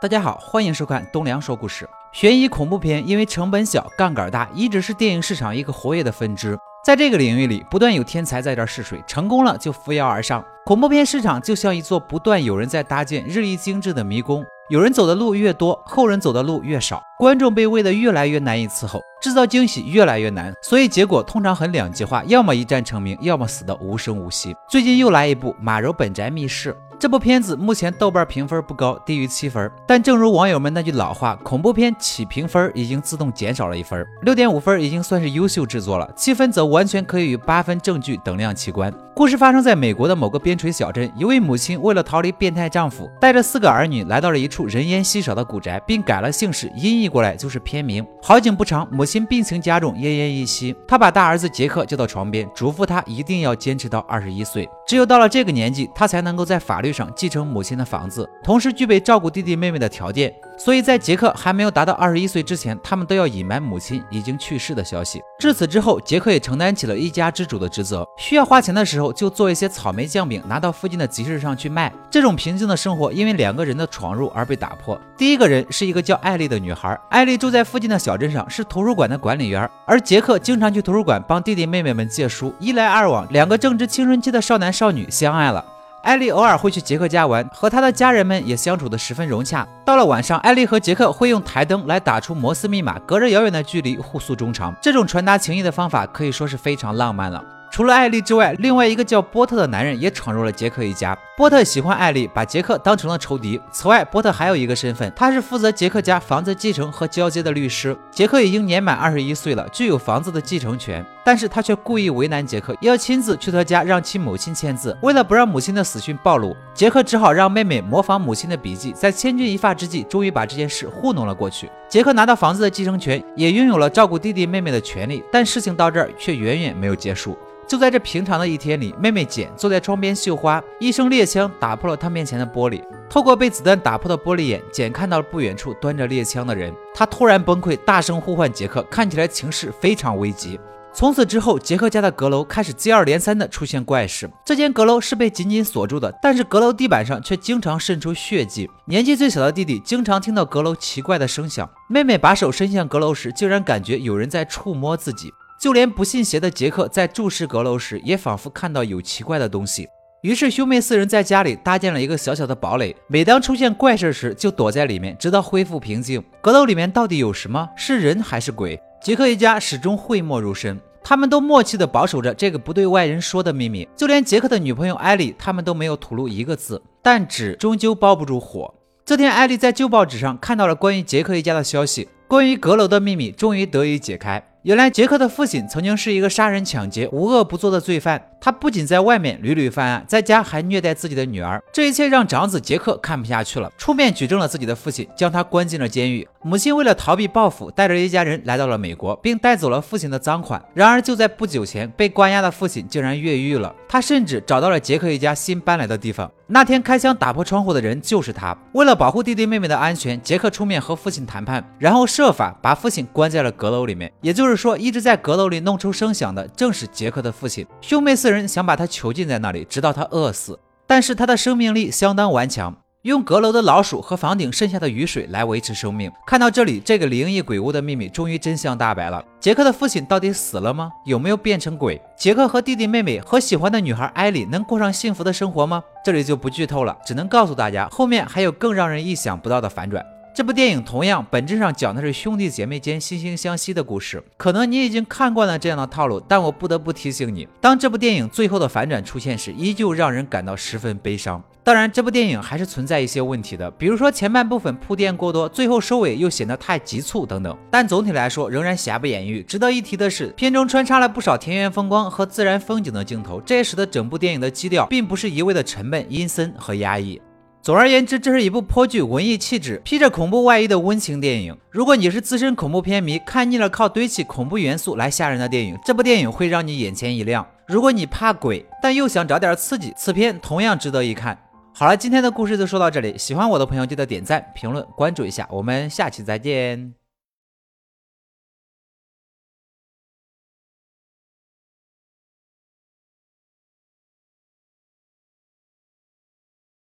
[0.00, 1.88] 大家好，欢迎收看东梁说故事。
[2.12, 6.56] 悬疑恐怖片因为成本小、杠杆大，一直是电影市场一个活跃的分支。
[6.84, 10.44] 在这个领域里，不断有天才在这试水，成功了就扶摇而上。
[10.64, 24.54] 恐怖片市场就像一座不断有人在搭建、日益精致的迷宫，有人走的路越多，后人走的路越少，观众被喂得越来越难以伺候，制造惊喜越来越难，所以结果通常很两极化，要么一战成名，要么死得无声无息。
[24.68, 26.72] 最近又来一部《马柔本宅密室》。
[27.00, 29.70] 这部片子目前豆瓣评分不高，低于七分。
[29.86, 38.92] 但正如网友们那句老话，恐怖片起评分已经自动减少了一分，六点五分已经算是优秀制作了，七分则完全可以与八分正剧等量齐观。
[39.18, 48.06] 故事发生在美国的某个边陲小镇，一位母亲为了逃离变态丈夫，带着四个儿女来到了一处人烟稀少的古宅，并改了姓氏，音译过来就是片名。
[48.22, 50.72] 好景不长，母亲病情加重，奄奄一息。
[50.86, 60.32] 她把大儿子杰克叫到床边，嘱咐他一定要坚持到二十一岁，只有到了这个年纪，他才能够在法律上继承母亲的房子，同时具备照顾弟弟妹妹的条件。
[60.58, 65.22] 所以在杰克还没有达到二十一岁之前，他们都要隐瞒母亲已经去世的消息。
[65.38, 71.92] 至此之后，杰克也承担起了一家之主的职责，需要花钱的时候就做一些草莓酱饼，拿到附近的集市上去卖。
[72.10, 75.00] 这种平静的生活因为两个人的闯入而被打破。
[75.16, 85.64] 第一个人是一个叫艾丽的女孩，艾丽住在附近的小镇上，是图书馆的管理员，而杰克经常去图书馆帮弟弟妹妹们借书，一来二往，两个正值青春期的少男少女相爱了。
[86.08, 89.68] 艾丽偶尔会去杰克家玩，和他的家人们也相处得十分融洽。
[89.84, 94.74] 到了晚上，艾丽和杰克会用台灯来打出摩斯密码，隔着遥远的距离互诉衷肠。
[94.80, 97.44] 这种传达情谊的方法可以说是非常浪漫了。
[97.70, 101.16] 除了艾丽之外，另外一个叫波特的男人也闯入了杰克一家。
[101.36, 103.60] 波特喜欢艾丽，把杰克当成了仇敌。
[103.70, 107.96] 此外，波特还有一个身份，他是负责杰克家房子继承和交接的律师。
[108.10, 114.96] 杰克已经年满二十一岁了，具有房子的继承权，但是他却故意为难杰克，要亲自去他家让其母亲签字。
[115.00, 121.70] 为了不让母亲的死讯暴露，杰克只好让妹妹模仿母亲的笔记，在千钧一发之际，终于把这件事糊弄了过去。
[121.88, 125.22] 杰克拿到房子的继承权，也拥有了照顾弟弟妹妹的权利。
[125.30, 127.38] 但事情到这儿却远远没有结束。
[127.68, 132.82] 就在这平常的一天里，妹妹简坐在窗边绣花，一声猎枪打破了她面前的玻璃。
[133.10, 136.74] 透过被子弹打破的玻璃眼，简看到了不远处端着猎枪的人。
[136.94, 140.58] 她突然崩溃，大声呼唤杰克，看起来情势非常危急。
[140.94, 144.28] 从此之后，杰克家的阁楼开始接二连三的出现怪事。
[144.44, 148.68] 这间阁楼是被紧紧锁住的，但是阁楼地板上却经常渗出血迹。
[148.86, 155.32] 年纪最小的弟弟经常听到阁楼奇怪的声响，妹妹把手伸向阁楼时，竟然感觉有人在触摸自己。
[155.58, 159.88] 就连不信邪的杰克在注视阁楼时，也仿佛看到有奇怪的东西。
[160.22, 166.22] 于是兄妹四人在家里搭建了一个小小的堡垒，每当出现怪事时，就躲在里面，直到恢复平静。
[166.40, 167.68] 阁楼里面到底有什么？
[167.76, 168.80] 是人还是鬼？
[169.02, 173.88] 杰克一家始终讳莫如深，他们都默契地保守着这个不对外人说的秘密。
[173.96, 176.80] 就连杰克的女朋友艾莉，他们都没有吐露一个字。
[177.02, 178.72] 但纸终究包不住火。
[179.04, 184.44] 这天，艾莉在旧报纸上看到了关于杰克一家的消息，关于阁楼的秘密终于得以解开。
[184.68, 188.22] 原来杰克的父亲曾经是一个杀人抢劫、无恶不作的罪犯。
[188.38, 191.60] 他不仅在外面屡屡犯案，在家还虐待自己的女儿。
[191.72, 196.28] 这一切让长子杰克看不下去了，出面举证了自己的父亲，将他关进了监狱。
[196.42, 200.62] 母亲为了逃避报复，带着一家人来到了美国，并带走了父亲的赃款。
[200.74, 203.74] 然而就在不久前，被关押的父亲竟然越狱了。
[203.88, 206.30] 他甚至找到了杰克一家新搬来的地方。
[206.50, 208.56] 那天开枪打破窗户的人就是他。
[208.72, 214.10] 为了保护弟弟妹妹的安全，杰克出面和父亲谈判，然后设法把父亲关在了阁楼里面。
[214.22, 217.66] 也就是说，一直在阁楼里弄出声响的正是杰克的父亲。
[217.80, 220.58] 兄妹四人想把他囚禁在那里，直到他饿死。
[220.86, 226.10] 但是他的生命力相当顽强，用阁楼的老鼠和房顶剩下的雨水来维持生命。
[226.26, 229.24] 看到这里，这个灵异鬼屋的秘密终于真相大白了。
[229.38, 230.90] 杰克的父亲到底死了吗？
[231.04, 232.00] 有没有变成鬼？
[232.16, 235.82] 杰克和弟弟妹妹和喜欢的女孩艾莉能过上幸福的生活吗？
[236.04, 240.04] 这里就不剧透了，只能告诉大家，后面还有更让人意想不到的反转。
[240.38, 244.22] 这部电影同样本质上讲的是兄弟姐妹间惺惺相惜的故事。
[244.36, 251.42] 可能你已经看惯了这样的套路，但我不得不提醒你，当这部电影最后的反转出现时，依旧让人感到十分悲伤。
[251.64, 257.58] 当然，这部电影还是存在一些问题的，比如说前半部分铺垫过多，最后收尾又显得太急促等等。
[257.68, 259.42] 但总体来说，仍然瑕不掩瑜。
[259.42, 267.20] 值得一提的是，片中穿插了不少田园风光和自然风景的镜头，这也使得整部电影的基调并不是一味的沉闷、阴森和压抑。
[267.68, 271.54] 总而言之，这是一部颇具文艺气质、披着恐怖外衣的温情电影。
[271.70, 277.46] 如果你是资深恐怖片迷，看腻了靠堆砌恐怖元素来吓人的电影，这部电影会让你眼前一亮。
[277.66, 281.38] 如果你怕鬼，但又想找点刺激，此片同样值得一看。
[281.74, 283.18] 好了，今天的故事就说到这里。
[283.18, 286.97] 喜欢我的朋友记得点赞、评论、关注一下，我们下期再见。